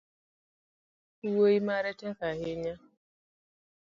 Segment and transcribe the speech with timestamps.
[1.33, 2.75] Wuoi mare tek ahinya